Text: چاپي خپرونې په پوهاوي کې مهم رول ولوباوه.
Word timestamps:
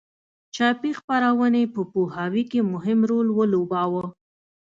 چاپي 0.55 0.91
خپرونې 0.99 1.63
په 1.73 1.81
پوهاوي 1.91 2.43
کې 2.51 2.59
مهم 2.73 2.99
رول 3.09 3.27
ولوباوه. 3.37 4.05